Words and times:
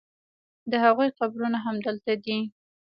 د 0.71 0.71
هغوی 0.83 1.09
قبرونه 1.19 1.57
همدلته 1.65 2.13
دي. 2.23 2.39